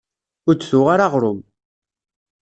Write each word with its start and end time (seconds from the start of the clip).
Ur 0.47 0.55
d-tuɣ 0.55 0.87
ara 0.93 1.05
aɣṛum. 1.09 1.39